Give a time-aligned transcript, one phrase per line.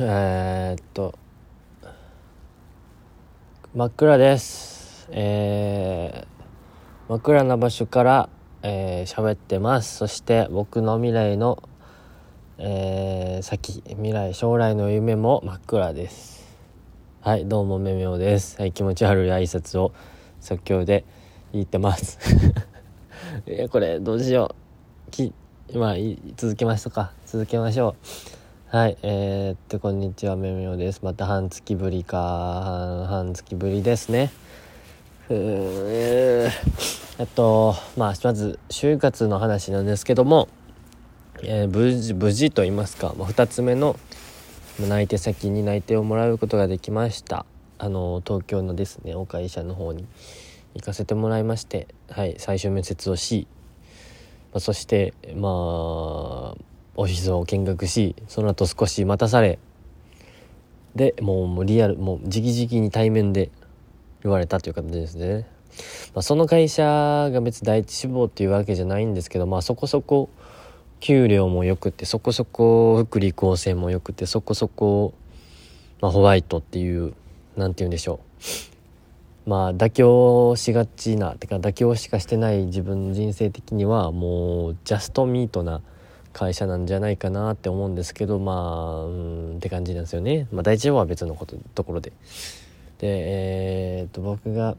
[0.00, 1.14] えー、っと
[3.74, 5.08] 真っ暗です。
[5.12, 8.28] えー、真っ暗な場所から
[8.66, 9.98] えー、喋ってます。
[9.98, 11.62] そして僕の未来の
[12.56, 16.56] えー、先未来将来の夢も真っ暗です。
[17.20, 18.58] はいどうもめめおです。
[18.58, 19.92] はい気持ち悪い挨拶を
[20.40, 21.04] 即興で
[21.52, 22.18] 言ってます。
[23.46, 24.54] えこれどうしよ
[25.08, 25.10] う。
[25.10, 25.32] き
[25.74, 25.94] まあ
[26.36, 27.12] 続けましょうか。
[27.26, 27.96] 続けましょ
[28.40, 28.43] う。
[28.74, 31.02] はいえー、っとこんにちはめめおです。
[31.04, 33.06] また半月ぶりか。
[33.08, 34.32] 半月ぶりですね。
[35.30, 36.50] え
[37.22, 40.48] っとまあまず就活の話なんですけども、
[41.44, 43.96] えー、無事無事と言いますか、まあ、2つ目の
[44.80, 47.46] 内定先に内定をもらうことができました。
[47.78, 50.04] あの東京のですねお会社の方に
[50.74, 53.46] 行かせてもらいましてはい最終面接をし、
[54.52, 59.58] まあ、そしてまあオフィスを見学しその後少し待たされ
[60.94, 63.50] でもうリアルもう直々に対面で
[64.22, 65.46] 言われたという形ですね。
[66.14, 70.30] まあ、その会社が別第一志望っていうわけじゃないんですけど、まあ、そこそこ
[71.00, 75.14] 給料も良くてそこそこ福利厚生も良くてそこそこ、
[76.00, 77.14] まあ、ホワイトっていう
[77.56, 78.20] 何て言うんでしょ
[79.46, 85.82] うまあ妥協しがちなてか妥協しかしてない自分人生的にはもうジャストミートな
[86.34, 90.48] 会社なんじゃないかなって思うんですけどまあうんって感じなんですよね。
[90.52, 92.12] まあ、第一志望は別のことところで。
[92.98, 94.76] でえー、っと僕が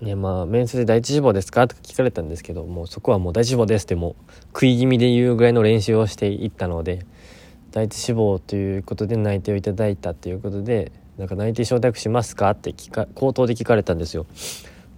[0.00, 1.66] ねまあ面接で第一志望ですか？
[1.66, 7.04] とか聞かれたんですけどもうそこはもう第一志望ですってもう食い気味で言うぐらいの練習をしていったので
[7.72, 12.50] 第一志望ということで内定をいただいたということでなんか内定承諾しますか？
[12.50, 14.26] って聞か口頭で聞かれたんですよ。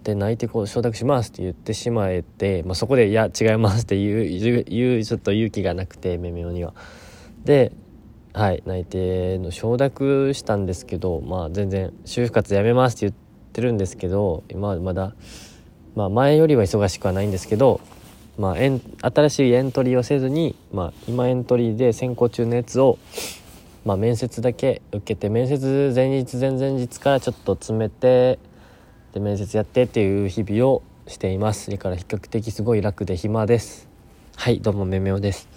[0.04, 6.74] で内定こう承諾しますって言ってしまえて、まあ、そこで「いや違います」って言う言うちょっと勇気がなくてめめおには。
[7.44, 7.72] で
[8.32, 13.14] はい内定の承諾したんですけどまあ全然就活やめますって言っ
[13.52, 15.14] てるんですけど今まだ、
[15.96, 17.80] まあ、前よりは忙しくはないんですけど、
[18.38, 22.98] まあ、エン新しいエントリーをせずに、まあ、今エントリーで選考中のやつを、
[23.84, 28.38] まあ、面接だけ受けて面接前日前々日からちょっと詰めて
[29.12, 31.68] で面接やってっていう日々をしています。
[31.68, 33.88] だから比較的すごい楽で暇です。
[34.36, 35.48] はいどうもめめおです。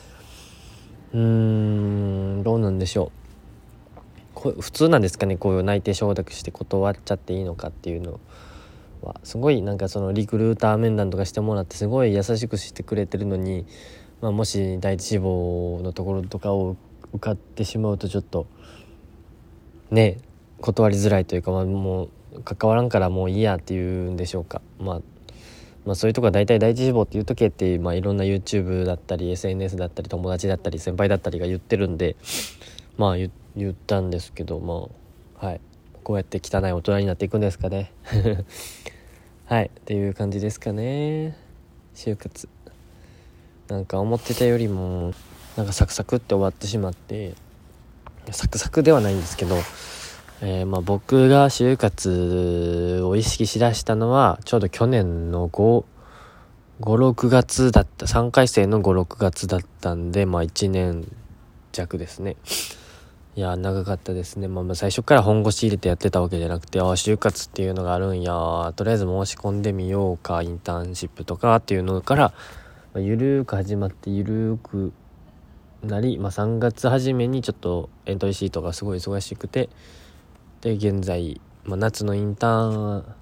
[1.14, 3.12] うーんどうなんでしょ
[3.96, 4.00] う。
[4.34, 8.19] こ普通なんですかねこういう内定承諾して断っちゃっていいのかっていうの
[9.03, 9.19] は。
[9.24, 13.68] すごいなんかそのリクルーター面談とかしてもらってすごい優しくしてくれてるのに、
[14.22, 16.75] まあ、もし第一志望のところとかを
[17.12, 18.47] 受かってしまうとちょっと
[19.92, 20.18] ね
[20.59, 22.09] 断りづらいというか、まあ、もう
[22.44, 25.02] 関わらんからもういいやっていうんでしょうか、まあ、
[25.86, 32.16] まあそういうとこは大体第一志望って言うとけって、まあ、いろんな YouTube だったり SNS だったり友達だったり先輩だったりが言ってるんで
[32.98, 33.30] まあ言
[33.72, 35.04] ったんですけどまあ
[35.44, 35.62] はい。
[36.04, 37.92] こうやって汚い大人になっていくんですかね。
[39.46, 39.66] はい。
[39.66, 41.38] っていう感じですかね。
[41.96, 42.48] 就活。
[43.68, 45.14] なんか思ってたよりも
[45.58, 47.34] なんかサクサクって終わってしまって
[48.32, 49.58] サクサクではないんですけど
[50.46, 61.09] えー、まあ僕が就活を意識しだしたのはちょうど去年の56月だった3回生の56月だったんでまあ1年
[61.72, 62.36] 弱ですね。
[63.38, 72.34] いや長かったですね、まあ、まあ最初から本腰入れてやってたわけじゃなくてああ就活っていうのがあるんやとりあえず申し込んでみようかインターンシップとかっていうのから、
[72.94, 74.92] まあ、ゆるーく始まってゆるーく
[75.84, 79.70] なり、まあ、3月初めにちょっとエントリーシートがすごい忙しくて
[80.63, 83.16] で現在、まあ、夏のインターン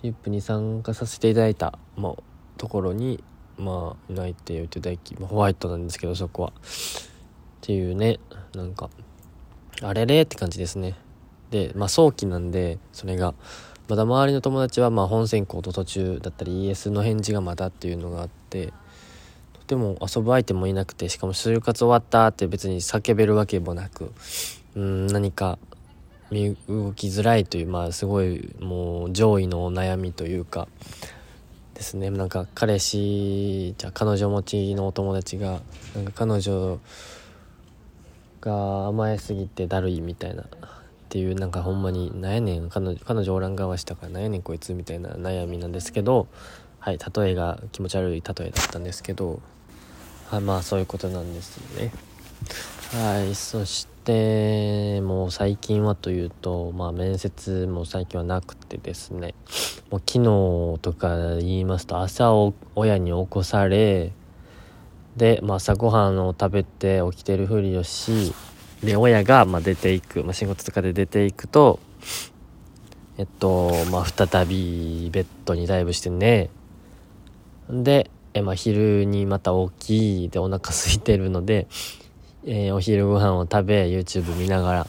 [0.00, 2.22] シップに参加させていただいた、まあ、
[2.56, 3.22] ところに
[3.58, 6.48] まあ内定をいただき、まあ、ホワイトなんですけどそこは。
[6.48, 6.52] っ
[7.60, 8.18] ていうね
[8.54, 8.88] なんか
[9.82, 10.94] あれれって感じですね。
[11.50, 13.34] でまあ早期なんでそれが
[13.88, 18.72] まだ周りの友達はまあ本選考と途中だったり ES の返事がまだっていうのがあって
[19.52, 24.10] とても遊ぶ相手もいなくてしかも就活終わったって別に叫べるわけもなく
[24.74, 25.58] うん何か
[26.30, 30.68] 身動きづらいというまあすごいもう上位の悩みというか
[31.74, 32.10] ですね。
[32.10, 35.60] なんか彼氏じゃ彼女持ちのお友達が
[35.94, 36.78] なんか彼女
[38.40, 40.46] が甘えすぎてだるいみたいなっ
[41.08, 42.68] ていうなんかほんまになんやねん。
[42.70, 46.28] 彼女彼女おらん側したからなんやねんこいつみたいな悩みなんですけど
[46.78, 49.40] はい例えが気持ち悪い例えだったんですけど。
[50.30, 51.92] はまあそういうことなんですよね。
[52.94, 53.99] はいそして
[55.02, 59.34] もう最近はというとまあ面接も最近はなくてですね。
[59.90, 64.12] もう昨日とか言いますと朝を親に起こされ
[65.16, 68.32] で、まあ、朝ごはんを食べて起きてるふりをし
[68.84, 71.80] で親がま出ていく、まあ、仕事とかで出ていくと
[73.18, 76.50] えっとまあ再びベッドにダイブしてね。
[77.68, 81.66] でえ、まあ、昼にまた大きいでお腹空いてるので、
[82.44, 84.86] えー、お昼ご飯を食べ YouTube 見ながら。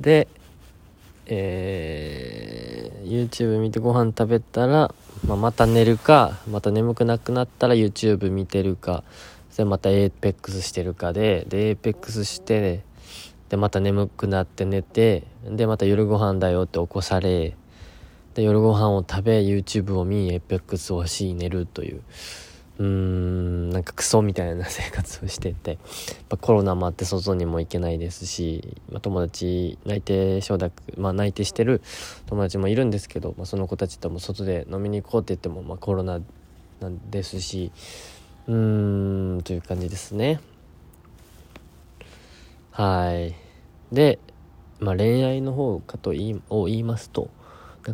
[0.00, 0.28] で
[1.30, 4.94] えー、YouTube 見てご飯食べたら、
[5.26, 9.04] まあ、また寝るかまた眠くなくなったら YouTube 見てるか
[9.50, 12.82] それまた APEX してるかでで APEX して
[13.50, 17.54] でまた眠くなって寝てでまた夜ご飯だよって起こされ
[18.34, 22.02] で夜ご飯を食べ YouTube を見 APEX をし寝るという。
[22.78, 25.78] うーんなんかクソみたいな生活をしてて
[26.40, 31.82] コロナもあって外にも行けないですし、まあ、友達内定承諾、まあ、内定してる
[32.26, 36.20] 友達もいるんですけど、まあ、その子たちとも外で飲みに行こうって言っても、まあ、コロナ
[36.80, 37.72] なんですし
[38.46, 40.40] うーんという感じですね。
[42.70, 43.34] はい。
[43.92, 44.20] で、
[44.78, 47.28] まあ、恋愛の方かと言いを言いますと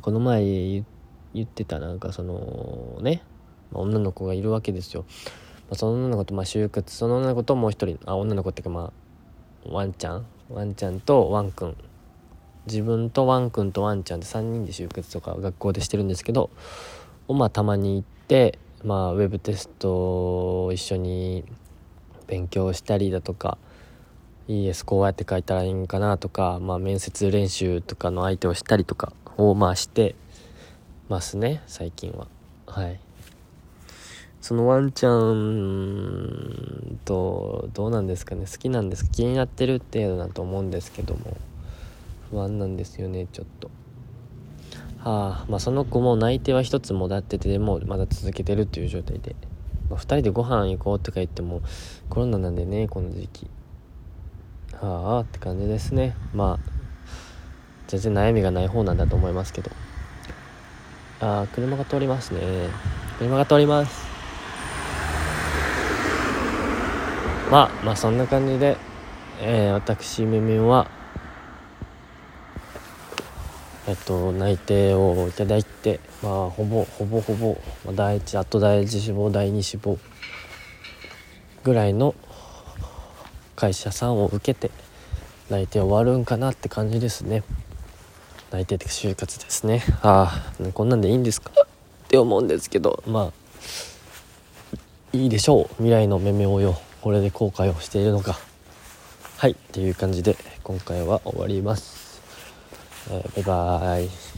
[0.03, 0.85] この前言
[1.45, 3.23] ってたなんかそのね
[3.73, 5.05] まあ、女の子がいるわけですよ、
[5.69, 8.93] まあ、その女の子とまあ就活その女の子ともう一人あ女の子っていうかま
[9.67, 11.77] あワンちゃんワンちゃんとワンくん。
[12.67, 16.51] 自分とワンくんとワンちゃんで3人で就活とか学校でしてるんですけど
[17.29, 21.45] をまあたまに行ってまあウェブテストを一緒に
[22.27, 23.59] 勉強したりだとか
[24.49, 30.15] ES こうやって書いたらいいんかなとか、まあ、面接練習とかの相手をしたりとかをまあして
[31.09, 32.27] ますね最近は。
[32.67, 33.01] はい。
[34.45, 38.45] そのワンちゃんとどうなんですかね。
[38.45, 39.11] 好きなんですか。
[39.11, 41.39] 気になってる程度だと思うんですけども。
[42.29, 43.71] 不安なんですよねちょっと。
[44.99, 49.35] はあまあその子も内定は一つもだっててでもまだ続けてるっていう状態で、
[49.89, 51.63] まあ、2人でご飯行こうとか言っても
[52.11, 53.51] コロナなんでねこの時期。
[54.75, 56.15] はあって感じですね。
[56.35, 56.71] まあ
[57.87, 59.71] 全然悩みがない方なんだと思いますけど。
[61.21, 62.41] ああ車が通りますね。
[63.19, 64.04] 車が通ります。
[67.55, 68.77] まあまあそんな感じで、
[69.41, 70.91] えー、私めめは
[73.87, 80.01] えっと内定をいただいてまあほぼほぼほぼ、まあ、第一あと第一志望第二志望
[81.63, 82.17] ぐらいの
[83.55, 84.73] 会社さんを受けて
[85.49, 87.45] 内定終わるんかなって感じですね。
[88.51, 89.85] 内定的就活ですね。
[90.03, 91.53] ああこんなんでいいんですか？
[91.53, 91.67] っ
[92.09, 93.33] て思うんですけどまあ
[95.13, 95.75] いいでしょう。
[95.77, 96.81] 未来のめめをよ。
[97.05, 98.39] これで後悔をしているのか。
[99.37, 99.51] はい。
[99.51, 102.23] っていう感じで今回は終わります、
[103.11, 104.34] えー、バイバーイ。